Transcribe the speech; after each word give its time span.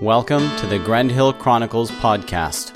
Welcome 0.00 0.56
to 0.56 0.66
the 0.66 0.78
Grendhill 0.78 1.38
Chronicles 1.38 1.90
podcast. 1.90 2.74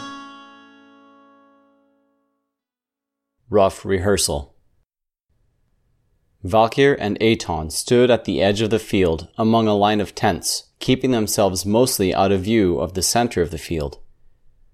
Rough 3.48 3.83
rehearsal. 3.83 4.55
Valkyr 6.42 6.92
and 6.92 7.16
Aton 7.23 7.70
stood 7.70 8.10
at 8.10 8.27
the 8.27 8.42
edge 8.42 8.60
of 8.60 8.69
the 8.69 8.78
field 8.78 9.28
among 9.38 9.66
a 9.66 9.74
line 9.74 10.02
of 10.02 10.14
tents, 10.14 10.64
keeping 10.80 11.12
themselves 11.12 11.64
mostly 11.64 12.14
out 12.14 12.30
of 12.30 12.42
view 12.42 12.78
of 12.78 12.92
the 12.92 13.00
center 13.00 13.41
of 13.41 13.50
the 13.50 13.56
field. 13.56 14.00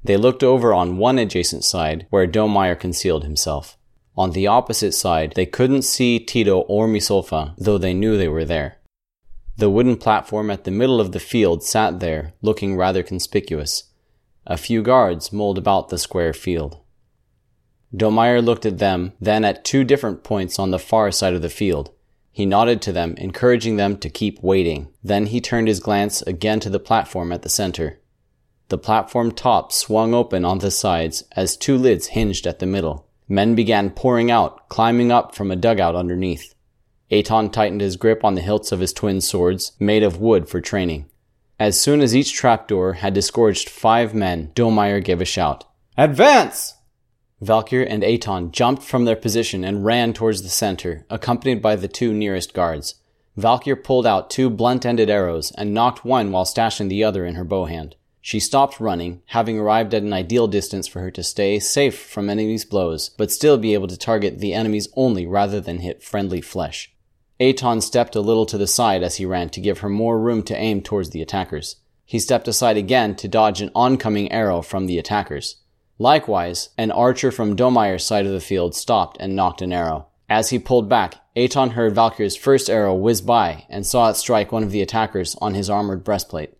They 0.02 0.16
looked 0.16 0.42
over 0.42 0.74
on 0.74 0.98
one 0.98 1.20
adjacent 1.20 1.62
side 1.62 2.08
where 2.10 2.26
Domeyer 2.26 2.76
concealed 2.76 3.22
himself. 3.22 3.78
On 4.16 4.32
the 4.32 4.48
opposite 4.48 4.94
side, 4.94 5.34
they 5.36 5.46
couldn't 5.46 5.82
see 5.82 6.18
Tito 6.18 6.62
or 6.62 6.88
Misolfa, 6.88 7.54
though 7.58 7.78
they 7.78 7.94
knew 7.94 8.16
they 8.16 8.26
were 8.26 8.44
there. 8.44 8.79
The 9.60 9.68
wooden 9.68 9.98
platform 9.98 10.50
at 10.50 10.64
the 10.64 10.70
middle 10.70 11.02
of 11.02 11.12
the 11.12 11.20
field 11.20 11.62
sat 11.62 12.00
there, 12.00 12.32
looking 12.40 12.76
rather 12.76 13.02
conspicuous. 13.02 13.90
A 14.46 14.56
few 14.56 14.80
guards 14.80 15.34
mulled 15.34 15.58
about 15.58 15.90
the 15.90 15.98
square 15.98 16.32
field. 16.32 16.78
Domeyer 17.94 18.42
looked 18.42 18.64
at 18.64 18.78
them, 18.78 19.12
then 19.20 19.44
at 19.44 19.62
two 19.62 19.84
different 19.84 20.24
points 20.24 20.58
on 20.58 20.70
the 20.70 20.78
far 20.78 21.10
side 21.10 21.34
of 21.34 21.42
the 21.42 21.50
field. 21.50 21.90
He 22.32 22.46
nodded 22.46 22.80
to 22.80 22.92
them, 22.92 23.14
encouraging 23.18 23.76
them 23.76 23.98
to 23.98 24.08
keep 24.08 24.42
waiting. 24.42 24.88
Then 25.04 25.26
he 25.26 25.42
turned 25.42 25.68
his 25.68 25.78
glance 25.78 26.22
again 26.22 26.60
to 26.60 26.70
the 26.70 26.80
platform 26.80 27.30
at 27.30 27.42
the 27.42 27.50
center. 27.50 28.00
The 28.68 28.78
platform 28.78 29.30
top 29.30 29.72
swung 29.72 30.14
open 30.14 30.42
on 30.46 30.60
the 30.60 30.70
sides 30.70 31.24
as 31.32 31.54
two 31.54 31.76
lids 31.76 32.06
hinged 32.06 32.46
at 32.46 32.60
the 32.60 32.66
middle. 32.66 33.10
Men 33.28 33.54
began 33.54 33.90
pouring 33.90 34.30
out, 34.30 34.70
climbing 34.70 35.12
up 35.12 35.34
from 35.34 35.50
a 35.50 35.56
dugout 35.56 35.94
underneath. 35.94 36.54
Aton 37.12 37.50
tightened 37.50 37.80
his 37.80 37.96
grip 37.96 38.24
on 38.24 38.34
the 38.34 38.40
hilts 38.40 38.70
of 38.70 38.80
his 38.80 38.92
twin 38.92 39.20
swords, 39.20 39.72
made 39.80 40.04
of 40.04 40.20
wood 40.20 40.48
for 40.48 40.60
training. 40.60 41.06
As 41.58 41.80
soon 41.80 42.00
as 42.00 42.14
each 42.14 42.32
trapdoor 42.32 42.94
had 42.94 43.14
disgorged 43.14 43.68
five 43.68 44.14
men, 44.14 44.52
Domeyer 44.54 45.02
gave 45.02 45.20
a 45.20 45.24
shout. 45.24 45.64
Advance! 45.98 46.74
Valkyr 47.40 47.82
and 47.82 48.04
Aton 48.04 48.52
jumped 48.52 48.82
from 48.82 49.06
their 49.06 49.16
position 49.16 49.64
and 49.64 49.84
ran 49.84 50.12
towards 50.12 50.42
the 50.42 50.48
center, 50.48 51.04
accompanied 51.10 51.60
by 51.60 51.74
the 51.74 51.88
two 51.88 52.12
nearest 52.12 52.54
guards. 52.54 52.94
Valkyr 53.36 53.76
pulled 53.76 54.06
out 54.06 54.30
two 54.30 54.48
blunt-ended 54.48 55.10
arrows 55.10 55.50
and 55.52 55.74
nocked 55.74 56.04
one 56.04 56.30
while 56.30 56.44
stashing 56.44 56.88
the 56.88 57.02
other 57.02 57.24
in 57.24 57.34
her 57.34 57.44
bow 57.44 57.64
hand. 57.64 57.96
She 58.20 58.38
stopped 58.38 58.78
running, 58.78 59.22
having 59.26 59.58
arrived 59.58 59.94
at 59.94 60.02
an 60.02 60.12
ideal 60.12 60.46
distance 60.46 60.86
for 60.86 61.00
her 61.00 61.10
to 61.12 61.22
stay 61.22 61.58
safe 61.58 61.98
from 61.98 62.28
enemies' 62.28 62.66
blows, 62.66 63.08
but 63.08 63.30
still 63.30 63.56
be 63.56 63.74
able 63.74 63.88
to 63.88 63.96
target 63.96 64.38
the 64.38 64.52
enemies 64.52 64.88
only 64.94 65.26
rather 65.26 65.60
than 65.60 65.78
hit 65.78 66.02
friendly 66.02 66.40
flesh. 66.40 66.92
Aton 67.40 67.80
stepped 67.80 68.14
a 68.14 68.20
little 68.20 68.44
to 68.44 68.58
the 68.58 68.66
side 68.66 69.02
as 69.02 69.16
he 69.16 69.24
ran 69.24 69.48
to 69.50 69.62
give 69.62 69.78
her 69.78 69.88
more 69.88 70.20
room 70.20 70.42
to 70.42 70.56
aim 70.56 70.82
towards 70.82 71.10
the 71.10 71.22
attackers. 71.22 71.76
He 72.04 72.18
stepped 72.18 72.46
aside 72.46 72.76
again 72.76 73.14
to 73.16 73.28
dodge 73.28 73.62
an 73.62 73.70
oncoming 73.74 74.30
arrow 74.30 74.60
from 74.60 74.86
the 74.86 74.98
attackers. 74.98 75.56
Likewise, 75.98 76.68
an 76.76 76.90
archer 76.90 77.30
from 77.30 77.56
Domeyer's 77.56 78.04
side 78.04 78.26
of 78.26 78.32
the 78.32 78.40
field 78.40 78.74
stopped 78.74 79.16
and 79.20 79.34
nocked 79.34 79.62
an 79.62 79.72
arrow. 79.72 80.06
As 80.28 80.50
he 80.50 80.58
pulled 80.58 80.88
back, 80.88 81.14
Aton 81.34 81.70
heard 81.70 81.94
Valkyr's 81.94 82.36
first 82.36 82.68
arrow 82.68 82.94
whiz 82.94 83.22
by 83.22 83.64
and 83.70 83.86
saw 83.86 84.10
it 84.10 84.16
strike 84.16 84.52
one 84.52 84.62
of 84.62 84.70
the 84.70 84.82
attackers 84.82 85.34
on 85.40 85.54
his 85.54 85.70
armored 85.70 86.04
breastplate. 86.04 86.52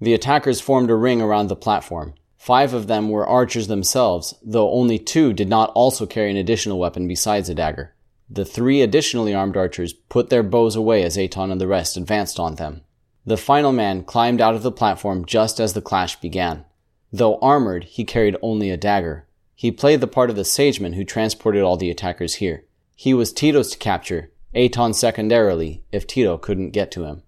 The 0.00 0.14
attackers 0.14 0.60
formed 0.60 0.90
a 0.90 0.94
ring 0.94 1.20
around 1.20 1.48
the 1.48 1.56
platform. 1.56 2.14
Five 2.36 2.72
of 2.74 2.86
them 2.86 3.08
were 3.08 3.26
archers 3.26 3.66
themselves, 3.66 4.34
though 4.42 4.70
only 4.70 5.00
two 5.00 5.32
did 5.32 5.48
not 5.48 5.70
also 5.70 6.06
carry 6.06 6.30
an 6.30 6.36
additional 6.36 6.78
weapon 6.78 7.08
besides 7.08 7.48
a 7.48 7.54
dagger. 7.54 7.94
The 8.30 8.44
three 8.44 8.82
additionally 8.82 9.34
armed 9.34 9.56
archers 9.56 9.92
put 9.92 10.28
their 10.28 10.42
bows 10.42 10.76
away 10.76 11.02
as 11.02 11.16
Aton 11.16 11.50
and 11.50 11.60
the 11.60 11.66
rest 11.66 11.96
advanced 11.96 12.38
on 12.38 12.56
them. 12.56 12.82
The 13.24 13.36
final 13.36 13.72
man 13.72 14.04
climbed 14.04 14.40
out 14.40 14.54
of 14.54 14.62
the 14.62 14.72
platform 14.72 15.24
just 15.24 15.60
as 15.60 15.72
the 15.72 15.82
clash 15.82 16.20
began. 16.20 16.64
Though 17.12 17.38
armored, 17.40 17.84
he 17.84 18.04
carried 18.04 18.36
only 18.42 18.70
a 18.70 18.76
dagger. 18.76 19.26
He 19.54 19.72
played 19.72 20.00
the 20.00 20.06
part 20.06 20.30
of 20.30 20.36
the 20.36 20.44
sageman 20.44 20.94
who 20.94 21.04
transported 21.04 21.62
all 21.62 21.76
the 21.76 21.90
attackers 21.90 22.34
here. 22.34 22.64
He 22.94 23.14
was 23.14 23.32
Tito's 23.32 23.70
to 23.70 23.78
capture, 23.78 24.30
Aton 24.54 24.94
secondarily, 24.94 25.82
if 25.90 26.06
Tito 26.06 26.36
couldn't 26.38 26.70
get 26.70 26.90
to 26.92 27.04
him. 27.04 27.22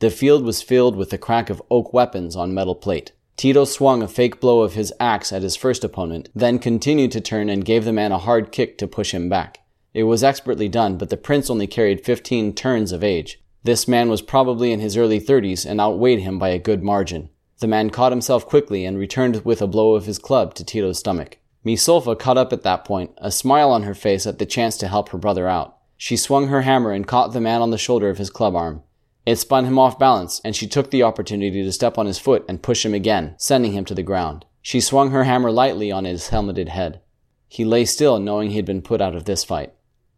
The 0.00 0.10
field 0.10 0.44
was 0.44 0.62
filled 0.62 0.96
with 0.96 1.10
the 1.10 1.18
crack 1.18 1.50
of 1.50 1.62
oak 1.70 1.92
weapons 1.92 2.34
on 2.34 2.54
metal 2.54 2.74
plate. 2.74 3.12
Tito 3.36 3.64
swung 3.64 4.02
a 4.02 4.08
fake 4.08 4.40
blow 4.40 4.62
of 4.62 4.74
his 4.74 4.92
axe 5.00 5.32
at 5.32 5.42
his 5.42 5.56
first 5.56 5.84
opponent, 5.84 6.28
then 6.34 6.58
continued 6.58 7.12
to 7.12 7.20
turn 7.20 7.48
and 7.48 7.64
gave 7.64 7.84
the 7.84 7.92
man 7.92 8.12
a 8.12 8.18
hard 8.18 8.52
kick 8.52 8.78
to 8.78 8.86
push 8.86 9.12
him 9.12 9.28
back. 9.28 9.60
It 9.94 10.04
was 10.04 10.24
expertly 10.24 10.68
done, 10.68 10.96
but 10.96 11.10
the 11.10 11.16
prince 11.16 11.50
only 11.50 11.66
carried 11.66 12.04
15 12.04 12.54
turns 12.54 12.92
of 12.92 13.04
age. 13.04 13.42
This 13.62 13.86
man 13.86 14.08
was 14.08 14.22
probably 14.22 14.72
in 14.72 14.80
his 14.80 14.96
early 14.96 15.20
30s 15.20 15.66
and 15.66 15.80
outweighed 15.80 16.20
him 16.20 16.38
by 16.38 16.48
a 16.48 16.58
good 16.58 16.82
margin. 16.82 17.28
The 17.60 17.66
man 17.68 17.90
caught 17.90 18.10
himself 18.10 18.46
quickly 18.46 18.84
and 18.84 18.98
returned 18.98 19.44
with 19.44 19.60
a 19.60 19.66
blow 19.66 19.94
of 19.94 20.06
his 20.06 20.18
club 20.18 20.54
to 20.54 20.64
Tito's 20.64 20.98
stomach. 20.98 21.38
Misolfa 21.64 22.18
caught 22.18 22.38
up 22.38 22.52
at 22.52 22.62
that 22.62 22.84
point, 22.84 23.12
a 23.18 23.30
smile 23.30 23.70
on 23.70 23.84
her 23.84 23.94
face 23.94 24.26
at 24.26 24.38
the 24.38 24.46
chance 24.46 24.76
to 24.78 24.88
help 24.88 25.10
her 25.10 25.18
brother 25.18 25.46
out. 25.46 25.76
She 25.96 26.16
swung 26.16 26.48
her 26.48 26.62
hammer 26.62 26.90
and 26.90 27.06
caught 27.06 27.32
the 27.32 27.40
man 27.40 27.62
on 27.62 27.70
the 27.70 27.78
shoulder 27.78 28.08
of 28.08 28.18
his 28.18 28.30
club 28.30 28.56
arm. 28.56 28.82
It 29.24 29.36
spun 29.36 29.66
him 29.66 29.78
off 29.78 29.98
balance, 29.98 30.40
and 30.44 30.56
she 30.56 30.66
took 30.66 30.90
the 30.90 31.04
opportunity 31.04 31.62
to 31.62 31.70
step 31.70 31.98
on 31.98 32.06
his 32.06 32.18
foot 32.18 32.44
and 32.48 32.62
push 32.62 32.84
him 32.84 32.94
again, 32.94 33.36
sending 33.38 33.72
him 33.72 33.84
to 33.84 33.94
the 33.94 34.02
ground. 34.02 34.44
She 34.60 34.80
swung 34.80 35.10
her 35.10 35.22
hammer 35.22 35.52
lightly 35.52 35.92
on 35.92 36.04
his 36.04 36.30
helmeted 36.30 36.70
head. 36.70 37.00
He 37.46 37.64
lay 37.64 37.84
still, 37.84 38.18
knowing 38.18 38.50
he 38.50 38.56
had 38.56 38.64
been 38.64 38.82
put 38.82 39.00
out 39.00 39.14
of 39.14 39.26
this 39.26 39.44
fight. 39.44 39.72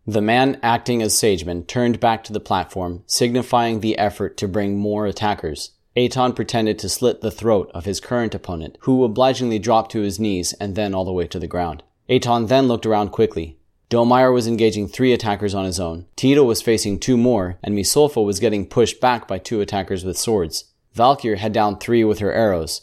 The 0.07 0.21
man 0.21 0.61
acting 0.63 1.01
as 1.01 1.15
sageman 1.15 1.67
turned 1.67 1.99
back 1.99 2.25
to 2.25 2.33
the 2.33 2.41
platform, 2.41 3.05
signifying 3.07 3.81
the 3.81 3.97
effort 3.97 4.37
to 4.37 4.49
bring 4.49 4.77
more 4.77 5.07
attackers. 5.07 5.71
Aton 5.97 6.35
pretended 6.35 6.79
to 6.81 6.91
slit 6.91 7.23
the 7.23 7.31
throat 7.31 7.71
of 7.73 7.87
his 7.87 8.01
current 8.01 8.35
opponent, 8.35 8.77
who 8.81 9.03
obligingly 9.03 9.59
dropped 9.59 9.93
to 9.93 10.01
his 10.01 10.21
knees 10.21 10.53
and 10.55 10.75
then 10.75 10.95
all 10.95 11.07
the 11.07 11.13
way 11.13 11.27
to 11.29 11.39
the 11.39 11.47
ground. 11.47 11.83
Aton 12.11 12.47
then 12.47 12.69
looked 12.69 12.85
around 12.85 13.13
quickly. 13.13 13.57
Domeyer 13.89 14.33
was 14.33 14.47
engaging 14.47 14.89
three 14.89 15.13
attackers 15.13 15.55
on 15.55 15.65
his 15.65 15.81
own. 15.81 16.05
Tito 16.17 16.45
was 16.45 16.61
facing 16.61 16.99
two 16.99 17.17
more, 17.17 17.59
and 17.63 17.75
Misolfa 17.75 18.23
was 18.23 18.41
getting 18.41 18.67
pushed 18.67 19.01
back 19.01 19.27
by 19.27 19.39
two 19.39 19.61
attackers 19.61 20.05
with 20.05 20.19
swords. 20.19 20.65
Valkyr 20.93 21.37
had 21.37 21.53
down 21.53 21.79
three 21.79 22.05
with 22.05 22.19
her 22.19 22.33
arrows. 22.33 22.83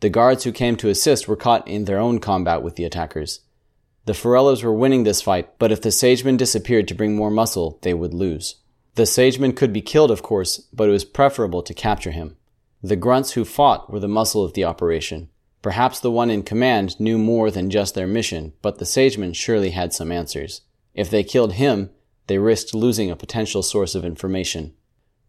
The 0.00 0.08
guards 0.08 0.44
who 0.44 0.52
came 0.52 0.76
to 0.76 0.88
assist 0.88 1.26
were 1.26 1.36
caught 1.36 1.66
in 1.66 1.86
their 1.86 1.98
own 1.98 2.20
combat 2.20 2.62
with 2.62 2.76
the 2.76 2.84
attackers. 2.84 3.40
The 4.10 4.16
Forellos 4.16 4.64
were 4.64 4.74
winning 4.74 5.04
this 5.04 5.22
fight, 5.22 5.56
but 5.60 5.70
if 5.70 5.82
the 5.82 5.90
Sageman 5.90 6.36
disappeared 6.36 6.88
to 6.88 6.96
bring 6.96 7.14
more 7.14 7.30
muscle, 7.30 7.78
they 7.82 7.94
would 7.94 8.12
lose. 8.12 8.56
The 8.96 9.04
Sageman 9.04 9.54
could 9.54 9.72
be 9.72 9.80
killed, 9.80 10.10
of 10.10 10.20
course, 10.20 10.58
but 10.72 10.88
it 10.88 10.90
was 10.90 11.04
preferable 11.04 11.62
to 11.62 11.72
capture 11.72 12.10
him. 12.10 12.36
The 12.82 12.96
grunts 12.96 13.34
who 13.34 13.44
fought 13.44 13.88
were 13.88 14.00
the 14.00 14.08
muscle 14.08 14.42
of 14.42 14.54
the 14.54 14.64
operation. 14.64 15.28
Perhaps 15.62 16.00
the 16.00 16.10
one 16.10 16.28
in 16.28 16.42
command 16.42 16.98
knew 16.98 17.18
more 17.18 17.52
than 17.52 17.70
just 17.70 17.94
their 17.94 18.08
mission, 18.08 18.52
but 18.62 18.80
the 18.80 18.84
Sageman 18.84 19.32
surely 19.32 19.70
had 19.70 19.92
some 19.92 20.10
answers. 20.10 20.62
If 20.92 21.08
they 21.08 21.22
killed 21.22 21.52
him, 21.52 21.90
they 22.26 22.38
risked 22.38 22.74
losing 22.74 23.12
a 23.12 23.14
potential 23.14 23.62
source 23.62 23.94
of 23.94 24.04
information. 24.04 24.74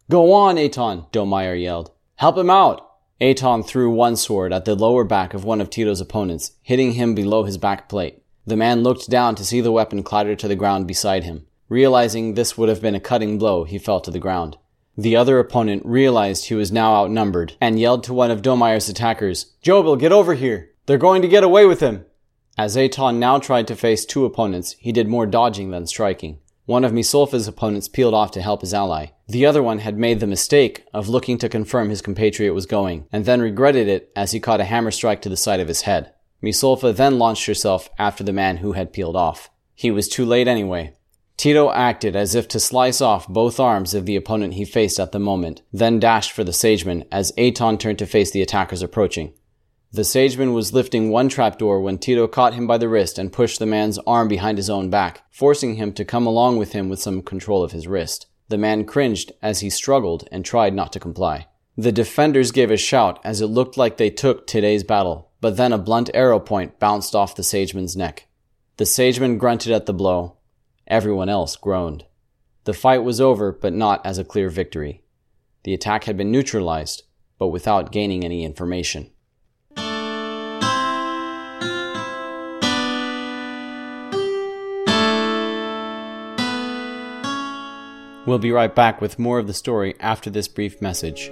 Go 0.09 0.33
on, 0.33 0.57
Aton, 0.57 1.05
Domeyer 1.11 1.61
yelled. 1.61 1.91
Help 2.15 2.35
him 2.35 2.49
out! 2.49 2.81
Aton 3.21 3.61
threw 3.61 3.91
one 3.91 4.15
sword 4.15 4.51
at 4.51 4.65
the 4.65 4.73
lower 4.73 5.03
back 5.03 5.35
of 5.35 5.45
one 5.45 5.61
of 5.61 5.69
Tito's 5.69 6.01
opponents, 6.01 6.53
hitting 6.63 6.93
him 6.93 7.13
below 7.13 7.43
his 7.43 7.59
back 7.59 7.87
plate. 7.87 8.20
The 8.51 8.57
man 8.57 8.83
looked 8.83 9.09
down 9.09 9.35
to 9.35 9.45
see 9.45 9.61
the 9.61 9.71
weapon 9.71 10.03
clatter 10.03 10.35
to 10.35 10.45
the 10.45 10.57
ground 10.57 10.85
beside 10.85 11.23
him. 11.23 11.45
Realizing 11.69 12.33
this 12.33 12.57
would 12.57 12.67
have 12.67 12.81
been 12.81 12.95
a 12.95 12.99
cutting 12.99 13.37
blow, 13.37 13.63
he 13.63 13.77
fell 13.77 14.01
to 14.01 14.11
the 14.11 14.19
ground. 14.19 14.57
The 14.97 15.15
other 15.15 15.39
opponent 15.39 15.83
realized 15.85 16.47
he 16.47 16.55
was 16.55 16.69
now 16.69 16.95
outnumbered 16.95 17.53
and 17.61 17.79
yelled 17.79 18.03
to 18.03 18.13
one 18.13 18.29
of 18.29 18.41
Domeyer's 18.41 18.89
attackers, 18.89 19.53
Jobel, 19.63 19.95
get 19.95 20.11
over 20.11 20.33
here! 20.33 20.71
They're 20.85 20.97
going 20.97 21.21
to 21.21 21.29
get 21.29 21.45
away 21.45 21.65
with 21.65 21.79
him! 21.79 22.03
As 22.57 22.75
Aton 22.75 23.21
now 23.21 23.39
tried 23.39 23.69
to 23.69 23.75
face 23.77 24.03
two 24.03 24.25
opponents, 24.25 24.75
he 24.79 24.91
did 24.91 25.07
more 25.07 25.25
dodging 25.25 25.71
than 25.71 25.87
striking. 25.87 26.39
One 26.65 26.83
of 26.83 26.91
Misolfa's 26.91 27.47
opponents 27.47 27.87
peeled 27.87 28.13
off 28.13 28.31
to 28.31 28.41
help 28.41 28.59
his 28.59 28.73
ally. 28.73 29.11
The 29.29 29.45
other 29.45 29.63
one 29.63 29.79
had 29.79 29.97
made 29.97 30.19
the 30.19 30.27
mistake 30.27 30.83
of 30.93 31.07
looking 31.07 31.37
to 31.37 31.47
confirm 31.47 31.89
his 31.89 32.01
compatriot 32.01 32.53
was 32.53 32.65
going, 32.65 33.05
and 33.13 33.23
then 33.23 33.41
regretted 33.41 33.87
it 33.87 34.11
as 34.13 34.33
he 34.33 34.41
caught 34.41 34.59
a 34.59 34.65
hammer 34.65 34.91
strike 34.91 35.21
to 35.21 35.29
the 35.29 35.37
side 35.37 35.61
of 35.61 35.69
his 35.69 35.83
head. 35.83 36.11
Misolfa 36.43 36.95
then 36.95 37.19
launched 37.19 37.45
herself 37.45 37.89
after 37.99 38.23
the 38.23 38.33
man 38.33 38.57
who 38.57 38.73
had 38.73 38.93
peeled 38.93 39.15
off. 39.15 39.49
He 39.75 39.91
was 39.91 40.07
too 40.07 40.25
late 40.25 40.47
anyway. 40.47 40.93
Tito 41.37 41.71
acted 41.71 42.15
as 42.15 42.35
if 42.35 42.47
to 42.49 42.59
slice 42.59 43.01
off 43.01 43.27
both 43.27 43.59
arms 43.59 43.93
of 43.93 44.05
the 44.05 44.15
opponent 44.15 44.53
he 44.53 44.65
faced 44.65 44.99
at 44.99 45.11
the 45.11 45.19
moment, 45.19 45.61
then 45.73 45.99
dashed 45.99 46.31
for 46.31 46.43
the 46.43 46.51
Sageman 46.51 47.05
as 47.11 47.33
Aton 47.37 47.77
turned 47.77 47.97
to 47.99 48.05
face 48.05 48.31
the 48.31 48.43
attackers 48.43 48.83
approaching. 48.83 49.33
The 49.91 50.03
Sageman 50.03 50.53
was 50.53 50.73
lifting 50.73 51.09
one 51.09 51.29
trapdoor 51.29 51.81
when 51.81 51.97
Tito 51.97 52.27
caught 52.27 52.53
him 52.53 52.65
by 52.65 52.77
the 52.77 52.87
wrist 52.87 53.17
and 53.17 53.33
pushed 53.33 53.59
the 53.59 53.65
man's 53.65 53.97
arm 53.99 54.27
behind 54.27 54.57
his 54.57 54.69
own 54.69 54.89
back, 54.89 55.23
forcing 55.31 55.75
him 55.75 55.93
to 55.93 56.05
come 56.05 56.25
along 56.25 56.57
with 56.57 56.73
him 56.73 56.89
with 56.89 57.01
some 57.01 57.21
control 57.21 57.63
of 57.63 57.71
his 57.71 57.87
wrist. 57.87 58.27
The 58.47 58.57
man 58.57 58.85
cringed 58.85 59.31
as 59.41 59.61
he 59.61 59.69
struggled 59.69 60.27
and 60.31 60.45
tried 60.45 60.73
not 60.73 60.93
to 60.93 60.99
comply. 60.99 61.47
The 61.75 61.91
defenders 61.91 62.51
gave 62.51 62.69
a 62.69 62.77
shout 62.77 63.19
as 63.23 63.41
it 63.41 63.47
looked 63.47 63.77
like 63.77 63.97
they 63.97 64.09
took 64.09 64.45
today's 64.45 64.83
battle, 64.83 65.30
but 65.41 65.57
then 65.57 65.73
a 65.73 65.77
blunt 65.77 66.09
arrow 66.13 66.39
point 66.39 66.79
bounced 66.79 67.15
off 67.15 67.35
the 67.35 67.43
sageman's 67.43 67.95
neck. 67.95 68.27
The 68.77 68.85
sageman 68.85 69.39
grunted 69.39 69.71
at 69.73 69.87
the 69.87 69.93
blow. 69.93 70.37
Everyone 70.87 71.29
else 71.29 71.55
groaned. 71.55 72.05
The 72.63 72.73
fight 72.73 73.03
was 73.03 73.19
over, 73.19 73.51
but 73.51 73.73
not 73.73 74.05
as 74.05 74.19
a 74.19 74.23
clear 74.23 74.49
victory. 74.49 75.03
The 75.63 75.73
attack 75.73 76.03
had 76.03 76.15
been 76.15 76.31
neutralized, 76.31 77.03
but 77.39 77.47
without 77.47 77.91
gaining 77.91 78.23
any 78.23 78.45
information. 78.45 79.09
We'll 88.27 88.37
be 88.37 88.51
right 88.51 88.73
back 88.73 89.01
with 89.01 89.17
more 89.17 89.39
of 89.39 89.47
the 89.47 89.53
story 89.53 89.95
after 89.99 90.29
this 90.29 90.47
brief 90.47 90.79
message. 90.81 91.31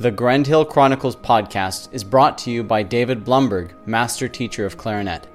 The 0.00 0.12
Grendhill 0.12 0.68
Chronicles 0.68 1.16
podcast 1.16 1.88
is 1.92 2.04
brought 2.04 2.38
to 2.38 2.52
you 2.52 2.62
by 2.62 2.84
David 2.84 3.24
Blumberg, 3.24 3.72
Master 3.84 4.28
Teacher 4.28 4.64
of 4.64 4.76
Clarinet. 4.76 5.26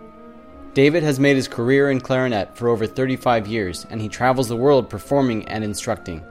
David 0.74 1.04
has 1.04 1.20
made 1.20 1.36
his 1.36 1.50
career 1.50 1.92
in 1.92 2.00
clarinet 2.00 2.56
for 2.56 2.70
over 2.70 2.88
35 2.88 3.46
years 3.46 3.86
and 3.90 4.00
he 4.00 4.08
travels 4.08 4.48
the 4.48 4.56
world 4.56 4.90
performing 4.90 5.46
and 5.50 5.66
instructing. 5.66 6.24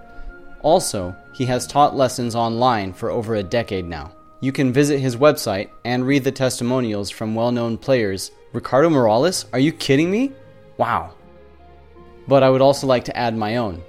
Also, 0.63 1.15
he 1.35 1.45
has 1.45 1.67
taught 1.67 1.95
lessons 1.95 2.35
online 2.35 2.95
for 2.95 3.11
over 3.11 3.35
a 3.35 3.43
decade 3.43 3.85
now. 3.85 4.11
You 4.41 4.51
can 4.51 4.73
visit 4.73 4.99
his 4.99 5.15
website 5.15 5.69
and 5.85 6.07
read 6.07 6.25
the 6.25 6.33
testimonials 6.33 7.11
from 7.11 7.35
well 7.35 7.53
known 7.53 7.77
players. 7.77 8.31
Ricardo 8.55 8.89
Morales? 8.89 9.45
Are 9.53 9.59
you 9.59 9.73
kidding 9.73 10.11
me? 10.11 10.33
Wow. 10.79 11.13
But 12.27 12.43
I 12.43 12.49
would 12.49 12.63
also 12.63 12.87
like 12.87 13.05
to 13.05 13.17
add 13.17 13.37
my 13.37 13.59
own. 13.59 13.83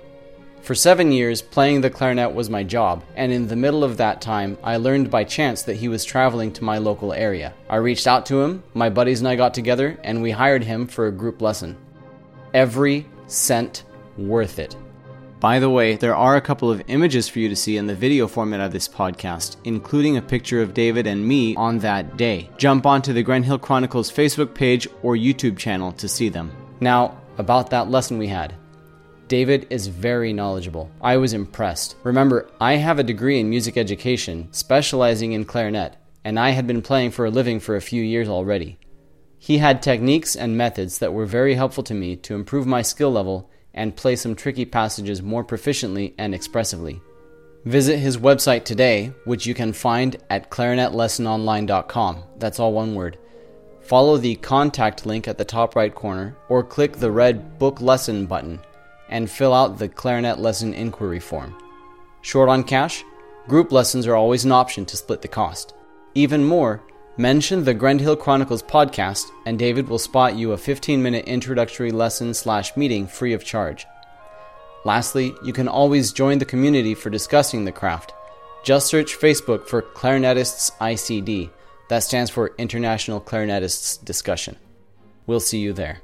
For 0.64 0.76
seven 0.76 1.12
years, 1.12 1.42
playing 1.42 1.82
the 1.82 1.90
clarinet 1.90 2.34
was 2.34 2.50
my 2.50 2.64
job, 2.64 3.04
and 3.18 3.34
in 3.34 3.50
the 3.50 3.56
middle 3.58 3.84
of 3.84 3.98
that 3.98 4.22
time, 4.22 4.58
I 4.64 4.78
learned 4.78 5.12
by 5.12 5.26
chance 5.26 5.64
that 5.64 5.76
he 5.76 5.90
was 5.90 6.06
traveling 6.06 6.54
to 6.54 6.64
my 6.64 6.78
local 6.78 7.12
area. 7.12 7.54
I 7.70 7.76
reached 7.76 8.08
out 8.08 8.26
to 8.28 8.42
him, 8.42 8.64
my 8.74 8.90
buddies 8.90 9.20
and 9.20 9.28
I 9.28 9.36
got 9.36 9.54
together, 9.54 10.00
and 10.06 10.22
we 10.22 10.32
hired 10.32 10.64
him 10.64 10.88
for 10.88 11.08
a 11.08 11.12
group 11.12 11.42
lesson. 11.42 11.76
Every 12.54 13.06
cent 13.28 13.84
worth 14.18 14.58
it. 14.58 14.78
By 15.42 15.60
the 15.60 15.70
way, 15.70 15.98
there 15.98 16.16
are 16.16 16.38
a 16.38 16.42
couple 16.42 16.72
of 16.72 16.82
images 16.88 17.28
for 17.28 17.40
you 17.40 17.50
to 17.50 17.58
see 17.58 17.76
in 17.76 17.86
the 17.86 17.94
video 17.94 18.26
format 18.26 18.62
of 18.62 18.72
this 18.72 18.88
podcast, 18.88 19.58
including 19.66 20.16
a 20.16 20.22
picture 20.22 20.62
of 20.62 20.74
David 20.74 21.08
and 21.08 21.28
me 21.28 21.58
on 21.58 21.80
that 21.80 22.16
day. 22.16 22.50
Jump 22.56 22.86
onto 22.86 23.12
the 23.12 23.24
Grendhill 23.24 23.62
Chronicles 23.62 24.10
Facebook 24.10 24.54
page 24.54 24.88
or 25.02 25.18
YouTube 25.18 25.58
channel 25.58 25.92
to 25.92 26.08
see 26.08 26.30
them. 26.30 26.54
Now, 26.80 27.18
about 27.38 27.70
that 27.72 27.90
lesson 27.90 28.18
we 28.18 28.28
had. 28.28 28.56
David 29.28 29.68
is 29.70 29.88
very 29.88 30.34
knowledgeable. 30.34 30.92
I 31.02 31.18
was 31.18 31.34
impressed. 31.34 31.96
Remember, 32.04 32.50
I 32.60 32.74
have 32.74 33.00
a 33.00 33.04
degree 33.04 33.40
in 33.40 33.50
music 33.50 33.78
education, 33.78 34.50
specializing 34.52 35.32
in 35.32 35.46
clarinet, 35.46 35.96
and 36.26 36.40
I 36.40 36.50
had 36.50 36.68
been 36.68 36.82
playing 36.82 37.12
for 37.12 37.26
a 37.26 37.32
living 37.32 37.60
for 37.60 37.76
a 37.76 37.82
few 37.82 38.04
years 38.04 38.28
already. 38.28 38.78
He 39.40 39.58
had 39.58 39.82
techniques 39.82 40.36
and 40.36 40.58
methods 40.58 41.00
that 41.00 41.14
were 41.14 41.26
very 41.26 41.56
helpful 41.56 41.84
to 41.84 41.94
me 41.94 42.16
to 42.18 42.36
improve 42.36 42.68
my 42.68 42.82
skill 42.82 43.12
level 43.12 43.50
and 43.74 43.96
play 43.96 44.16
some 44.16 44.36
tricky 44.36 44.66
passages 44.66 45.22
more 45.22 45.44
proficiently 45.44 46.14
and 46.18 46.36
expressively. 46.36 47.02
Visit 47.66 47.98
his 47.98 48.18
website 48.18 48.66
today, 48.66 49.14
which 49.24 49.46
you 49.46 49.54
can 49.54 49.72
find 49.72 50.18
at 50.30 50.52
clarinetlessononline.com. 50.52 52.24
That's 52.38 52.60
all 52.60 52.74
one 52.74 52.94
word. 52.94 53.18
Follow 53.82 54.18
the 54.18 54.36
contact 54.36 55.06
link 55.06 55.28
at 55.28 55.38
the 55.38 55.46
top 55.46 55.76
right 55.76 55.94
corner 55.94 56.38
or 56.50 56.64
click 56.64 56.94
the 56.94 57.12
red 57.12 57.58
Book 57.58 57.82
Lesson 57.82 58.26
button 58.26 58.60
and 59.10 59.30
fill 59.30 59.54
out 59.54 59.78
the 59.78 59.90
clarinet 59.90 60.40
lesson 60.40 60.74
inquiry 60.74 61.20
form. 61.20 61.56
Short 62.22 62.50
on 62.50 62.64
cash? 62.64 63.04
Group 63.48 63.72
lessons 63.72 64.08
are 64.08 64.16
always 64.16 64.46
an 64.46 64.52
option 64.52 64.86
to 64.86 64.98
split 64.98 65.22
the 65.22 65.28
cost. 65.28 65.74
Even 66.16 66.44
more, 66.46 66.82
mention 67.18 67.64
the 67.64 67.76
Grendhill 67.76 68.20
Chronicles 68.20 68.64
podcast 68.64 69.26
and 69.46 69.60
David 69.60 69.90
will 69.90 70.00
spot 70.00 70.36
you 70.36 70.54
a 70.54 70.58
15 70.58 71.04
minute 71.04 71.26
introductory 71.26 71.92
lesson 71.92 72.34
slash 72.34 72.76
meeting 72.78 73.08
free 73.08 73.34
of 73.34 73.44
charge. 73.44 73.86
Lastly, 74.86 75.34
you 75.44 75.54
can 75.54 75.68
always 75.68 76.14
join 76.14 76.38
the 76.38 76.46
community 76.46 76.94
for 76.96 77.10
discussing 77.10 77.66
the 77.66 77.72
craft. 77.72 78.14
Just 78.64 78.88
search 78.88 79.18
Facebook 79.18 79.68
for 79.68 79.82
Clarinetists 79.82 80.72
ICD. 80.80 81.50
That 81.90 82.04
stands 82.04 82.32
for 82.32 82.54
International 82.58 83.20
Clarinetists 83.20 84.04
Discussion. 84.04 84.58
We'll 85.28 85.42
see 85.42 85.60
you 85.60 85.74
there. 85.74 86.02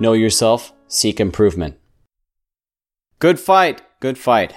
Know 0.00 0.12
yourself, 0.12 0.72
seek 0.86 1.18
improvement. 1.18 1.76
Good 3.18 3.40
fight, 3.40 3.82
good 3.98 4.16
fight. 4.16 4.54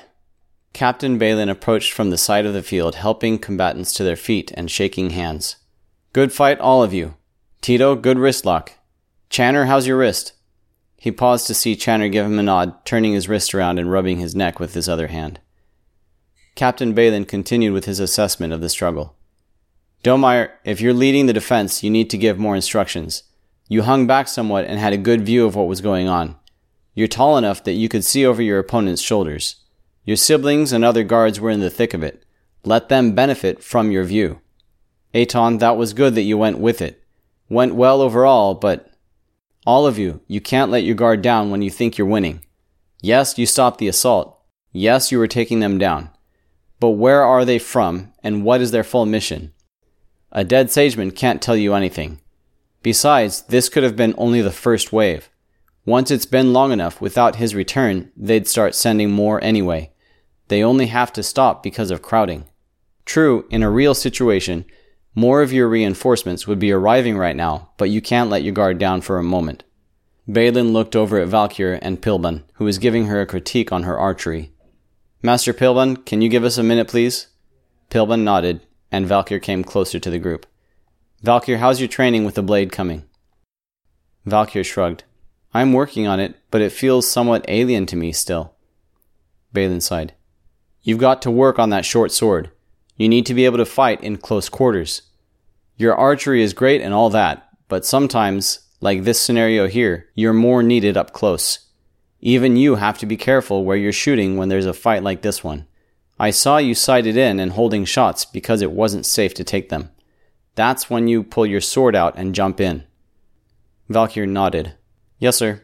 Captain 0.71 1.17
Balin 1.17 1.49
approached 1.49 1.91
from 1.93 2.11
the 2.11 2.17
side 2.17 2.45
of 2.45 2.53
the 2.53 2.61
field, 2.61 2.95
helping 2.95 3.39
combatants 3.39 3.91
to 3.93 4.03
their 4.03 4.15
feet 4.15 4.51
and 4.55 4.69
shaking 4.69 5.09
hands. 5.09 5.55
Good 6.13 6.31
fight, 6.31 6.59
all 6.59 6.83
of 6.83 6.93
you. 6.93 7.15
Tito, 7.59 7.95
good 7.95 8.19
wrist 8.19 8.45
lock. 8.45 8.73
Channer, 9.31 9.65
how's 9.65 9.87
your 9.87 9.97
wrist? 9.97 10.33
He 10.95 11.11
paused 11.11 11.47
to 11.47 11.55
see 11.55 11.75
Channer 11.75 12.11
give 12.11 12.27
him 12.27 12.37
a 12.37 12.43
nod, 12.43 12.85
turning 12.85 13.13
his 13.13 13.27
wrist 13.27 13.55
around 13.55 13.79
and 13.79 13.91
rubbing 13.91 14.19
his 14.19 14.35
neck 14.35 14.59
with 14.59 14.75
his 14.75 14.87
other 14.87 15.07
hand. 15.07 15.39
Captain 16.53 16.93
Balin 16.93 17.25
continued 17.25 17.73
with 17.73 17.85
his 17.85 17.99
assessment 17.99 18.53
of 18.53 18.61
the 18.61 18.69
struggle. 18.69 19.15
Domeyer, 20.03 20.51
if 20.63 20.81
you're 20.81 20.93
leading 20.93 21.25
the 21.25 21.33
defense, 21.33 21.81
you 21.81 21.89
need 21.89 22.11
to 22.11 22.17
give 22.17 22.37
more 22.37 22.55
instructions. 22.55 23.23
You 23.71 23.83
hung 23.83 24.05
back 24.05 24.27
somewhat 24.27 24.65
and 24.65 24.77
had 24.77 24.91
a 24.91 24.97
good 24.97 25.25
view 25.25 25.45
of 25.45 25.55
what 25.55 25.69
was 25.69 25.79
going 25.79 26.09
on. 26.09 26.35
You're 26.93 27.07
tall 27.07 27.37
enough 27.37 27.63
that 27.63 27.71
you 27.71 27.87
could 27.87 28.03
see 28.03 28.25
over 28.25 28.41
your 28.41 28.59
opponent's 28.59 29.01
shoulders. 29.01 29.61
Your 30.03 30.17
siblings 30.17 30.73
and 30.73 30.83
other 30.83 31.05
guards 31.05 31.39
were 31.39 31.49
in 31.49 31.61
the 31.61 31.69
thick 31.69 31.93
of 31.93 32.03
it. 32.03 32.25
Let 32.65 32.89
them 32.89 33.15
benefit 33.15 33.63
from 33.63 33.89
your 33.89 34.03
view. 34.03 34.41
Aton, 35.13 35.59
that 35.59 35.77
was 35.77 35.93
good 35.93 36.15
that 36.15 36.23
you 36.23 36.37
went 36.37 36.59
with 36.59 36.81
it. 36.81 37.01
Went 37.47 37.75
well 37.75 38.01
overall, 38.01 38.55
but 38.55 38.91
all 39.65 39.87
of 39.87 39.97
you, 39.97 40.19
you 40.27 40.41
can't 40.41 40.69
let 40.69 40.83
your 40.83 40.95
guard 40.95 41.21
down 41.21 41.49
when 41.49 41.61
you 41.61 41.69
think 41.69 41.97
you're 41.97 42.05
winning. 42.05 42.43
Yes, 43.01 43.37
you 43.37 43.45
stopped 43.45 43.77
the 43.77 43.87
assault. 43.87 44.37
Yes, 44.73 45.13
you 45.13 45.17
were 45.17 45.27
taking 45.27 45.61
them 45.61 45.77
down. 45.77 46.09
But 46.81 46.89
where 46.89 47.23
are 47.23 47.45
they 47.45 47.57
from, 47.57 48.11
and 48.21 48.43
what 48.43 48.59
is 48.59 48.71
their 48.71 48.83
full 48.83 49.05
mission? 49.05 49.53
A 50.29 50.43
dead 50.43 50.67
sageman 50.67 51.15
can't 51.15 51.41
tell 51.41 51.55
you 51.55 51.73
anything. 51.73 52.19
Besides, 52.83 53.43
this 53.43 53.69
could 53.69 53.83
have 53.83 53.95
been 53.95 54.15
only 54.17 54.41
the 54.41 54.51
first 54.51 54.91
wave. 54.91 55.29
Once 55.85 56.11
it's 56.11 56.25
been 56.25 56.53
long 56.53 56.71
enough 56.71 57.01
without 57.01 57.37
his 57.37 57.55
return, 57.55 58.11
they'd 58.15 58.47
start 58.47 58.75
sending 58.75 59.11
more 59.11 59.43
anyway. 59.43 59.91
They 60.47 60.63
only 60.63 60.87
have 60.87 61.13
to 61.13 61.23
stop 61.23 61.63
because 61.63 61.91
of 61.91 62.01
crowding. 62.01 62.45
True, 63.05 63.45
in 63.49 63.63
a 63.63 63.69
real 63.69 63.93
situation, 63.93 64.65
more 65.15 65.41
of 65.41 65.51
your 65.51 65.67
reinforcements 65.67 66.47
would 66.47 66.59
be 66.59 66.71
arriving 66.71 67.17
right 67.17 67.35
now, 67.35 67.69
but 67.77 67.89
you 67.89 68.01
can't 68.01 68.29
let 68.29 68.43
your 68.43 68.53
guard 68.53 68.77
down 68.77 69.01
for 69.01 69.17
a 69.17 69.23
moment. 69.23 69.63
Balin 70.27 70.71
looked 70.71 70.95
over 70.95 71.19
at 71.19 71.27
Valkyr 71.27 71.79
and 71.81 72.01
Pilban, 72.01 72.43
who 72.53 72.65
was 72.65 72.77
giving 72.77 73.07
her 73.07 73.21
a 73.21 73.25
critique 73.25 73.71
on 73.71 73.83
her 73.83 73.97
archery. 73.97 74.51
Master 75.21 75.53
Pilban, 75.53 75.97
can 75.97 76.21
you 76.21 76.29
give 76.29 76.43
us 76.43 76.57
a 76.57 76.63
minute, 76.63 76.87
please? 76.87 77.27
Pilban 77.89 78.23
nodded, 78.23 78.61
and 78.91 79.07
Valkyr 79.07 79.39
came 79.39 79.63
closer 79.63 79.99
to 79.99 80.09
the 80.09 80.19
group. 80.19 80.45
Valkyr, 81.23 81.57
how's 81.57 81.79
your 81.79 81.87
training 81.87 82.25
with 82.25 82.33
the 82.33 82.41
blade 82.41 82.71
coming? 82.71 83.03
Valkyr 84.25 84.63
shrugged. 84.63 85.03
I'm 85.53 85.71
working 85.71 86.07
on 86.07 86.19
it, 86.19 86.35
but 86.49 86.61
it 86.61 86.71
feels 86.71 87.07
somewhat 87.07 87.45
alien 87.47 87.85
to 87.87 87.95
me 87.95 88.11
still. 88.11 88.55
Balin 89.53 89.81
sighed. 89.81 90.13
You've 90.81 90.97
got 90.97 91.21
to 91.21 91.29
work 91.29 91.59
on 91.59 91.69
that 91.69 91.85
short 91.85 92.11
sword. 92.11 92.49
You 92.97 93.07
need 93.07 93.27
to 93.27 93.35
be 93.35 93.45
able 93.45 93.59
to 93.59 93.65
fight 93.65 94.03
in 94.03 94.17
close 94.17 94.49
quarters. 94.49 95.03
Your 95.77 95.93
archery 95.95 96.41
is 96.41 96.53
great 96.53 96.81
and 96.81 96.91
all 96.91 97.11
that, 97.11 97.49
but 97.67 97.85
sometimes, 97.85 98.67
like 98.79 99.03
this 99.03 99.21
scenario 99.21 99.67
here, 99.67 100.09
you're 100.15 100.33
more 100.33 100.63
needed 100.63 100.97
up 100.97 101.13
close. 101.13 101.67
Even 102.19 102.57
you 102.57 102.75
have 102.75 102.97
to 102.97 103.05
be 103.05 103.17
careful 103.17 103.63
where 103.63 103.77
you're 103.77 103.91
shooting 103.91 104.37
when 104.37 104.49
there's 104.49 104.65
a 104.65 104.73
fight 104.73 105.03
like 105.03 105.21
this 105.21 105.43
one. 105.43 105.67
I 106.19 106.31
saw 106.31 106.57
you 106.57 106.73
sighted 106.73 107.15
in 107.15 107.39
and 107.39 107.51
holding 107.51 107.85
shots 107.85 108.25
because 108.25 108.63
it 108.63 108.71
wasn't 108.71 109.05
safe 109.05 109.35
to 109.35 109.43
take 109.43 109.69
them. 109.69 109.91
That's 110.55 110.89
when 110.89 111.07
you 111.07 111.23
pull 111.23 111.45
your 111.45 111.61
sword 111.61 111.95
out 111.95 112.17
and 112.17 112.35
jump 112.35 112.59
in. 112.59 112.83
Valkyr 113.89 114.25
nodded. 114.25 114.73
Yes, 115.19 115.37
sir. 115.37 115.61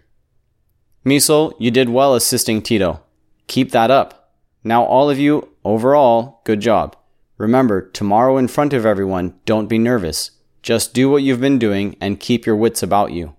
Misel, 1.03 1.53
you 1.59 1.71
did 1.71 1.89
well 1.89 2.15
assisting 2.15 2.61
Tito. 2.61 3.01
Keep 3.47 3.71
that 3.71 3.91
up. 3.91 4.33
Now, 4.63 4.83
all 4.83 5.09
of 5.09 5.19
you, 5.19 5.49
overall, 5.63 6.41
good 6.43 6.59
job. 6.59 6.95
Remember, 7.37 7.89
tomorrow 7.89 8.37
in 8.37 8.47
front 8.47 8.73
of 8.73 8.85
everyone, 8.85 9.35
don't 9.45 9.67
be 9.67 9.77
nervous. 9.77 10.31
Just 10.61 10.93
do 10.93 11.09
what 11.09 11.23
you've 11.23 11.39
been 11.39 11.59
doing 11.59 11.95
and 12.01 12.19
keep 12.19 12.45
your 12.45 12.55
wits 12.55 12.83
about 12.83 13.13
you. 13.13 13.35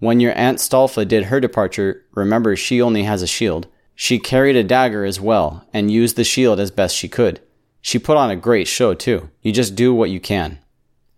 When 0.00 0.18
your 0.18 0.36
Aunt 0.36 0.58
Stolfa 0.58 1.06
did 1.06 1.24
her 1.24 1.38
departure, 1.40 2.04
remember 2.12 2.56
she 2.56 2.82
only 2.82 3.04
has 3.04 3.22
a 3.22 3.26
shield. 3.26 3.68
She 3.94 4.18
carried 4.18 4.56
a 4.56 4.64
dagger 4.64 5.04
as 5.04 5.20
well 5.20 5.64
and 5.72 5.90
used 5.90 6.16
the 6.16 6.24
shield 6.24 6.58
as 6.58 6.70
best 6.70 6.96
she 6.96 7.08
could. 7.08 7.40
She 7.80 7.98
put 7.98 8.16
on 8.16 8.30
a 8.30 8.36
great 8.36 8.66
show, 8.66 8.94
too. 8.94 9.30
You 9.42 9.52
just 9.52 9.76
do 9.76 9.94
what 9.94 10.10
you 10.10 10.18
can. 10.18 10.58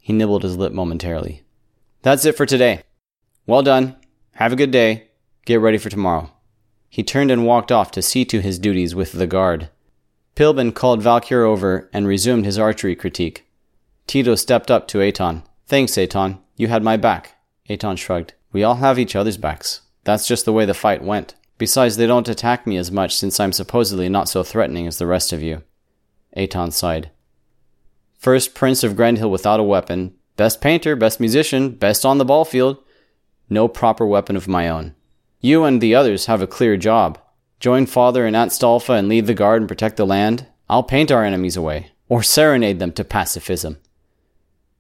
He 0.06 0.12
nibbled 0.12 0.44
his 0.44 0.56
lip 0.56 0.72
momentarily. 0.72 1.42
That's 2.02 2.25
it 2.25 2.36
for 2.36 2.46
today. 2.46 2.84
Well 3.44 3.62
done. 3.62 3.96
Have 4.34 4.52
a 4.52 4.56
good 4.56 4.70
day. 4.70 5.08
Get 5.44 5.58
ready 5.58 5.78
for 5.78 5.90
tomorrow. 5.90 6.30
He 6.88 7.02
turned 7.02 7.32
and 7.32 7.44
walked 7.44 7.72
off 7.72 7.90
to 7.90 8.02
see 8.02 8.25
to 8.26 8.40
his 8.40 8.60
duties 8.60 8.94
with 8.94 9.10
the 9.10 9.26
guard. 9.26 9.68
Pilben 10.36 10.72
called 10.72 11.02
Valkyr 11.02 11.42
over 11.42 11.90
and 11.92 12.06
resumed 12.06 12.44
his 12.44 12.56
archery 12.56 12.94
critique. 12.94 13.50
Tito 14.06 14.36
stepped 14.36 14.70
up 14.70 14.86
to 14.86 15.00
Aton. 15.00 15.42
Thanks, 15.66 15.98
Aton. 15.98 16.40
You 16.54 16.68
had 16.68 16.84
my 16.84 16.96
back. 16.96 17.34
Aton 17.68 17.96
shrugged. 17.96 18.34
We 18.52 18.62
all 18.62 18.76
have 18.76 19.00
each 19.00 19.16
other's 19.16 19.38
backs. 19.38 19.80
That's 20.04 20.28
just 20.28 20.44
the 20.44 20.52
way 20.52 20.66
the 20.66 20.72
fight 20.72 21.02
went. 21.02 21.34
Besides, 21.58 21.96
they 21.96 22.06
don't 22.06 22.28
attack 22.28 22.64
me 22.64 22.76
as 22.76 22.92
much 22.92 23.16
since 23.16 23.40
I'm 23.40 23.52
supposedly 23.52 24.08
not 24.08 24.28
so 24.28 24.44
threatening 24.44 24.86
as 24.86 24.98
the 24.98 25.06
rest 25.08 25.32
of 25.32 25.42
you. 25.42 25.64
Aton 26.36 26.70
sighed. 26.70 27.10
First 28.18 28.54
Prince 28.54 28.82
of 28.82 28.94
Grendhill 28.94 29.30
without 29.30 29.61
a 29.61 29.64
weapon, 29.64 30.14
best 30.37 30.61
painter, 30.61 30.96
best 30.96 31.20
musician, 31.20 31.70
best 31.70 32.04
on 32.04 32.18
the 32.18 32.25
ball 32.25 32.44
field, 32.44 32.78
no 33.49 33.68
proper 33.68 34.06
weapon 34.06 34.37
of 34.37 34.49
my 34.49 34.68
own. 34.68 34.94
You 35.40 35.64
and 35.64 35.80
the 35.80 35.94
others 35.94 36.26
have 36.26 36.42
a 36.42 36.46
clear 36.46 36.76
job. 36.76 37.18
Join 37.61 37.87
Father 37.87 38.26
and 38.26 38.37
Aunt 38.37 38.50
Stolfa 38.50 38.99
and 38.99 39.08
lead 39.08 39.26
the 39.26 39.35
guard 39.35 39.62
and 39.62 39.68
protect 39.68 39.96
the 39.96 40.06
land. 40.06 40.46
I'll 40.68 40.82
paint 40.82 41.12
our 41.12 41.25
enemies 41.25 41.56
away, 41.56 41.92
or 42.08 42.23
serenade 42.23 42.78
them 42.78 42.92
to 42.92 43.04
pacifism. 43.04 43.78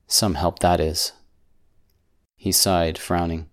Some 0.06 0.34
help 0.34 0.58
that 0.60 0.80
is. 0.80 1.12
He 2.36 2.52
sighed, 2.52 2.98
frowning. 2.98 3.48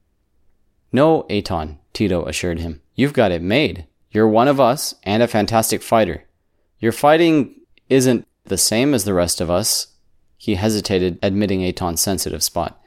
No, 0.92 1.25
Aton, 1.30 1.80
Tito 1.94 2.25
assured 2.25 2.60
him. 2.60 2.82
You've 2.96 3.13
got 3.13 3.32
it 3.32 3.42
made. 3.42 3.88
You're 4.12 4.28
one 4.28 4.48
of 4.48 4.60
us 4.60 4.96
and 5.04 5.24
a 5.24 5.28
fantastic 5.28 5.82
fighter. 5.82 6.25
Your 6.80 6.92
fighting 6.92 7.62
isn't 7.90 8.28
the 8.46 8.58
same 8.58 8.94
as 8.94 9.06
the 9.06 9.14
rest 9.14 9.42
of 9.42 9.50
us. 9.50 9.88
He 10.38 10.56
hesitated, 10.56 11.20
admitting 11.24 11.62
Aton's 11.62 12.02
sensitive 12.02 12.44
spot. 12.44 12.80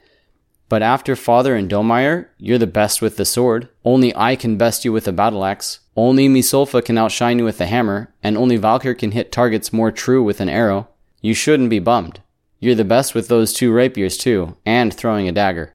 But 0.69 0.83
after 0.83 1.15
Father 1.15 1.55
and 1.55 1.69
Domeyer, 1.69 2.27
you're 2.37 2.57
the 2.57 2.67
best 2.67 3.01
with 3.01 3.17
the 3.17 3.25
sword. 3.25 3.69
Only 3.85 4.15
I 4.15 4.35
can 4.35 4.57
best 4.57 4.83
you 4.83 4.91
with 4.91 5.05
the 5.05 5.13
battle 5.13 5.45
axe. 5.45 5.79
Only 5.95 6.27
Misolfa 6.27 6.83
can 6.83 6.97
outshine 6.97 7.39
you 7.39 7.45
with 7.45 7.57
the 7.57 7.65
hammer, 7.65 8.13
and 8.21 8.37
only 8.37 8.57
Valkyr 8.57 8.93
can 8.93 9.11
hit 9.11 9.31
targets 9.31 9.73
more 9.73 9.91
true 9.91 10.21
with 10.21 10.41
an 10.41 10.49
arrow. 10.49 10.89
You 11.21 11.33
shouldn't 11.33 11.69
be 11.69 11.79
bummed. 11.79 12.21
You're 12.59 12.75
the 12.75 12.83
best 12.83 13.15
with 13.15 13.27
those 13.27 13.53
two 13.53 13.71
rapiers 13.71 14.17
too, 14.17 14.57
and 14.65 14.93
throwing 14.93 15.27
a 15.27 15.31
dagger. 15.31 15.73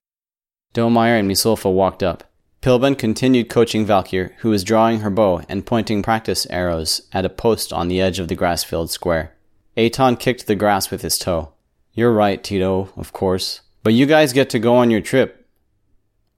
Domeyer 0.73 1.19
and 1.19 1.29
Misolfa 1.29 1.73
walked 1.73 2.03
up. 2.03 2.23
Pilben 2.61 2.97
continued 2.97 3.49
coaching 3.49 3.85
Valkyr, 3.85 4.35
who 4.37 4.49
was 4.49 4.63
drawing 4.63 5.01
her 5.01 5.09
bow 5.09 5.41
and 5.49 5.65
pointing 5.65 6.01
practice 6.01 6.47
arrows 6.49 7.01
at 7.11 7.25
a 7.25 7.29
post 7.29 7.73
on 7.73 7.89
the 7.89 7.99
edge 7.99 8.19
of 8.19 8.29
the 8.29 8.35
grass-filled 8.35 8.89
square. 8.89 9.32
Aton 9.75 10.17
kicked 10.17 10.47
the 10.47 10.55
grass 10.55 10.91
with 10.91 11.01
his 11.01 11.17
toe. 11.17 11.53
You're 11.93 12.13
right, 12.13 12.43
Tito, 12.43 12.89
of 12.95 13.13
course. 13.13 13.61
But 13.83 13.93
you 13.93 14.05
guys 14.05 14.33
get 14.33 14.49
to 14.51 14.59
go 14.59 14.75
on 14.75 14.91
your 14.91 15.01
trip. 15.01 15.47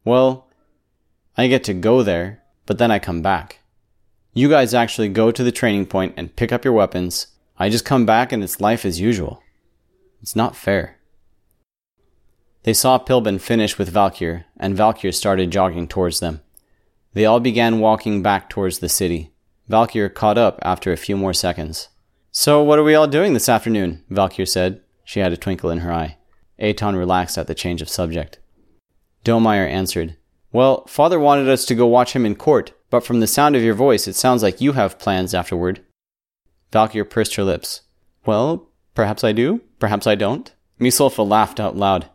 Well, 0.03 0.47
I 1.37 1.47
get 1.47 1.63
to 1.65 1.73
go 1.73 2.01
there, 2.01 2.43
but 2.65 2.77
then 2.77 2.91
I 2.91 2.99
come 2.99 3.21
back. 3.21 3.59
You 4.33 4.49
guys 4.49 4.73
actually 4.73 5.09
go 5.09 5.31
to 5.31 5.43
the 5.43 5.51
training 5.51 5.85
point 5.85 6.13
and 6.17 6.35
pick 6.35 6.51
up 6.51 6.65
your 6.65 6.73
weapons. 6.73 7.27
I 7.57 7.69
just 7.69 7.85
come 7.85 8.05
back 8.05 8.31
and 8.31 8.43
it's 8.43 8.59
life 8.59 8.85
as 8.85 8.99
usual. 8.99 9.41
It's 10.21 10.35
not 10.35 10.55
fair. 10.55 10.97
They 12.63 12.73
saw 12.73 12.97
Pilben 12.97 13.39
finish 13.39 13.77
with 13.77 13.89
Valkyr, 13.89 14.45
and 14.57 14.75
Valkyr 14.75 15.11
started 15.11 15.51
jogging 15.51 15.87
towards 15.87 16.19
them. 16.19 16.41
They 17.13 17.25
all 17.25 17.39
began 17.39 17.79
walking 17.79 18.23
back 18.23 18.49
towards 18.49 18.79
the 18.79 18.89
city. 18.89 19.31
Valkyr 19.67 20.09
caught 20.09 20.37
up 20.37 20.59
after 20.63 20.91
a 20.91 20.97
few 20.97 21.15
more 21.15 21.33
seconds. 21.33 21.89
So, 22.37 22.61
what 22.61 22.77
are 22.77 22.83
we 22.83 22.95
all 22.95 23.07
doing 23.07 23.31
this 23.31 23.47
afternoon? 23.47 24.03
Valkyr 24.09 24.45
said. 24.45 24.81
She 25.05 25.21
had 25.21 25.31
a 25.31 25.37
twinkle 25.37 25.69
in 25.69 25.79
her 25.79 25.93
eye. 25.93 26.17
Aton 26.59 26.97
relaxed 26.97 27.37
at 27.37 27.47
the 27.47 27.55
change 27.55 27.81
of 27.81 27.87
subject. 27.87 28.39
Domeyer 29.23 29.65
answered, 29.65 30.17
Well, 30.51 30.85
father 30.85 31.17
wanted 31.17 31.47
us 31.47 31.63
to 31.63 31.75
go 31.75 31.85
watch 31.85 32.11
him 32.11 32.25
in 32.25 32.35
court, 32.35 32.73
but 32.89 33.05
from 33.05 33.21
the 33.21 33.25
sound 33.25 33.55
of 33.55 33.61
your 33.61 33.73
voice, 33.73 34.05
it 34.05 34.17
sounds 34.17 34.43
like 34.43 34.59
you 34.59 34.73
have 34.73 34.99
plans 34.99 35.33
afterward. 35.33 35.79
Valkyr 36.73 37.05
pursed 37.05 37.35
her 37.35 37.43
lips. 37.45 37.83
Well, 38.25 38.67
perhaps 38.95 39.23
I 39.23 39.31
do, 39.31 39.61
perhaps 39.79 40.05
I 40.05 40.15
don't. 40.15 40.53
Misolfa 40.77 41.25
laughed 41.25 41.61
out 41.61 41.77
loud. 41.77 42.09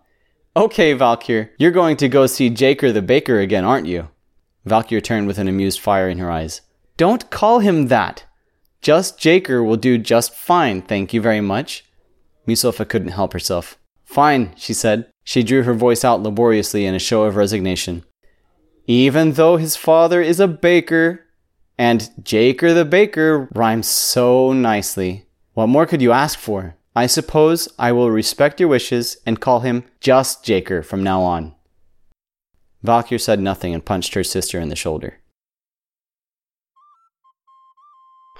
Okay, 0.55 0.93
Valkyr, 0.93 1.53
you're 1.57 1.71
going 1.71 1.97
to 1.97 2.11
go 2.11 2.27
see 2.27 2.51
Jaker 2.51 2.93
the 2.93 3.01
baker 3.01 3.41
again, 3.41 3.65
aren't 3.65 3.87
you? 3.87 4.11
Valkyr 4.67 5.01
turned 5.01 5.29
with 5.29 5.39
an 5.39 5.49
amused 5.49 5.81
fire 5.81 6.11
in 6.11 6.19
her 6.19 6.31
eyes. 6.31 6.61
Don't 6.99 7.31
call 7.31 7.61
him 7.61 7.87
that. 7.87 8.27
Just 8.81 9.19
Jaker 9.19 9.65
will 9.65 9.77
do 9.77 9.99
just 9.99 10.35
fine, 10.35 10.81
thank 10.83 11.13
you 11.13 11.21
very 11.21 11.41
much. 11.41 11.85
Misolfa 12.47 12.89
couldn't 12.89 13.09
help 13.09 13.33
herself. 13.33 13.79
Fine, 14.05 14.55
she 14.57 14.73
said. 14.73 15.11
She 15.23 15.43
drew 15.43 15.63
her 15.63 15.75
voice 15.75 16.05
out 16.05 16.23
laboriously 16.23 16.87
in 16.87 16.95
a 16.95 16.99
show 16.99 17.25
of 17.25 17.37
resignation. 17.37 18.05
Even 18.87 19.33
though 19.33 19.57
his 19.57 19.77
father 19.77 20.21
is 20.21 20.41
a 20.41 20.49
baker, 20.49 21.27
and 21.79 22.11
Jaker 22.23 22.75
the 22.75 22.85
baker 22.85 23.49
rhymes 23.55 23.87
so 23.87 24.53
nicely. 24.53 25.27
What 25.55 25.69
more 25.69 25.87
could 25.87 26.03
you 26.03 26.13
ask 26.13 26.39
for? 26.39 26.77
I 26.97 27.07
suppose 27.07 27.69
I 27.79 27.93
will 27.93 28.11
respect 28.11 28.59
your 28.59 28.69
wishes 28.69 29.19
and 29.25 29.41
call 29.41 29.61
him 29.61 29.85
just 30.01 30.45
Jaker 30.45 30.85
from 30.85 31.05
now 31.05 31.23
on. 31.23 31.55
Valkyr 32.83 33.19
said 33.19 33.41
nothing 33.41 33.75
and 33.75 33.85
punched 33.85 34.15
her 34.15 34.25
sister 34.25 34.59
in 34.59 34.71
the 34.71 34.77
shoulder. 34.77 35.20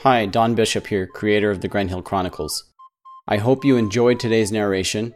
Hi, 0.03 0.25
Don 0.25 0.55
Bishop 0.55 0.87
here, 0.87 1.07
creator 1.07 1.51
of 1.51 1.61
the 1.61 1.69
Grendhill 1.69 2.03
Chronicles. 2.03 2.65
I 3.29 3.37
hope 3.37 3.67
you 3.67 3.77
enjoyed 3.77 4.19
today's 4.19 4.51
narration. 4.51 5.13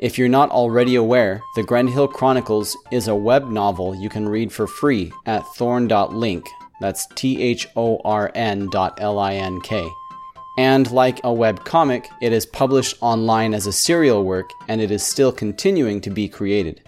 If 0.00 0.18
you're 0.18 0.28
not 0.28 0.50
already 0.50 0.96
aware, 0.96 1.40
the 1.54 1.62
Grendhill 1.62 2.12
Chronicles 2.12 2.76
is 2.90 3.06
a 3.06 3.14
web 3.14 3.48
novel 3.48 3.94
you 3.94 4.08
can 4.08 4.28
read 4.28 4.52
for 4.52 4.66
free 4.66 5.12
at 5.26 5.46
thorn.link. 5.54 6.48
That's 6.80 7.06
T 7.14 7.40
H 7.40 7.68
O 7.76 8.00
R 8.04 8.32
N 8.34 8.68
dot 8.70 8.98
L 9.00 9.20
I 9.20 9.34
N 9.34 9.60
K. 9.60 9.88
And 10.58 10.90
like 10.90 11.20
a 11.22 11.32
web 11.32 11.64
comic, 11.64 12.08
it 12.20 12.32
is 12.32 12.44
published 12.44 12.96
online 13.00 13.54
as 13.54 13.68
a 13.68 13.72
serial 13.72 14.24
work 14.24 14.50
and 14.66 14.80
it 14.80 14.90
is 14.90 15.04
still 15.04 15.30
continuing 15.30 16.00
to 16.00 16.10
be 16.10 16.28
created. 16.28 16.82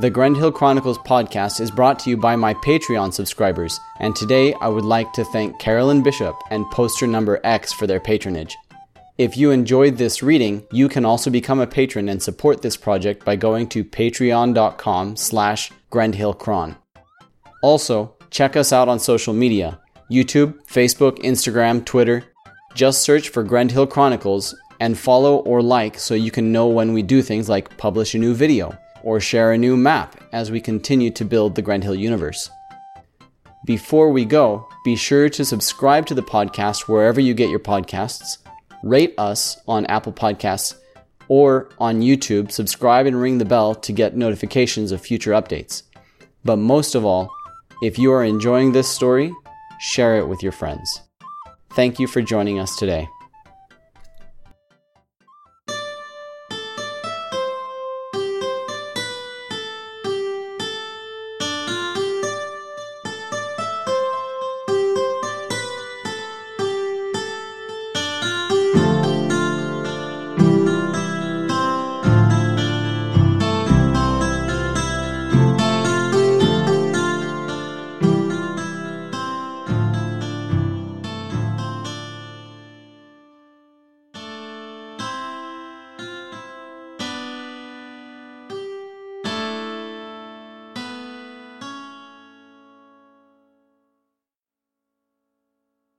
The 0.00 0.10
Grendhill 0.10 0.52
Chronicles 0.52 0.98
podcast 0.98 1.60
is 1.60 1.70
brought 1.70 2.00
to 2.00 2.10
you 2.10 2.16
by 2.16 2.34
my 2.34 2.52
Patreon 2.52 3.12
subscribers, 3.14 3.78
and 4.00 4.16
today 4.16 4.52
I 4.54 4.66
would 4.66 4.84
like 4.84 5.12
to 5.12 5.24
thank 5.26 5.60
Carolyn 5.60 6.02
Bishop 6.02 6.34
and 6.50 6.68
Poster 6.72 7.06
Number 7.06 7.40
X 7.44 7.72
for 7.72 7.86
their 7.86 8.00
patronage. 8.00 8.56
If 9.18 9.36
you 9.36 9.52
enjoyed 9.52 9.96
this 9.96 10.20
reading, 10.20 10.66
you 10.72 10.88
can 10.88 11.04
also 11.04 11.30
become 11.30 11.60
a 11.60 11.66
patron 11.68 12.08
and 12.08 12.20
support 12.20 12.60
this 12.60 12.76
project 12.76 13.24
by 13.24 13.36
going 13.36 13.68
to 13.68 13.84
patreon.com 13.84 15.14
slash 15.14 15.70
grendhillchron. 15.92 16.76
Also, 17.62 18.16
check 18.30 18.56
us 18.56 18.72
out 18.72 18.88
on 18.88 18.98
social 18.98 19.32
media, 19.32 19.78
YouTube, 20.10 20.58
Facebook, 20.66 21.18
Instagram, 21.18 21.84
Twitter, 21.84 22.24
just 22.74 23.02
search 23.02 23.28
for 23.28 23.44
Grendhill 23.44 23.88
Chronicles 23.88 24.56
and 24.80 24.98
follow 24.98 25.36
or 25.36 25.62
like 25.62 26.00
so 26.00 26.14
you 26.14 26.32
can 26.32 26.50
know 26.50 26.66
when 26.66 26.92
we 26.92 27.02
do 27.04 27.22
things 27.22 27.48
like 27.48 27.76
publish 27.78 28.16
a 28.16 28.18
new 28.18 28.34
video 28.34 28.76
or 29.04 29.20
share 29.20 29.52
a 29.52 29.58
new 29.58 29.76
map 29.76 30.18
as 30.32 30.50
we 30.50 30.60
continue 30.60 31.10
to 31.10 31.24
build 31.24 31.54
the 31.54 31.62
Grendhill 31.62 31.96
universe. 31.96 32.50
Before 33.66 34.10
we 34.10 34.24
go, 34.24 34.66
be 34.84 34.96
sure 34.96 35.28
to 35.28 35.44
subscribe 35.44 36.06
to 36.06 36.14
the 36.14 36.22
podcast 36.22 36.88
wherever 36.88 37.20
you 37.20 37.34
get 37.34 37.50
your 37.50 37.60
podcasts, 37.60 38.38
rate 38.82 39.14
us 39.16 39.58
on 39.68 39.86
Apple 39.86 40.12
Podcasts, 40.12 40.74
or 41.28 41.70
on 41.78 42.00
YouTube, 42.00 42.50
subscribe 42.50 43.06
and 43.06 43.20
ring 43.20 43.38
the 43.38 43.44
bell 43.44 43.74
to 43.74 43.92
get 43.92 44.16
notifications 44.16 44.90
of 44.90 45.00
future 45.00 45.32
updates. 45.32 45.82
But 46.44 46.56
most 46.56 46.94
of 46.94 47.04
all, 47.04 47.30
if 47.82 47.98
you 47.98 48.12
are 48.12 48.24
enjoying 48.24 48.72
this 48.72 48.88
story, 48.88 49.32
share 49.80 50.18
it 50.18 50.28
with 50.28 50.42
your 50.42 50.52
friends. 50.52 51.00
Thank 51.72 51.98
you 51.98 52.06
for 52.06 52.22
joining 52.22 52.58
us 52.58 52.76
today. 52.76 53.08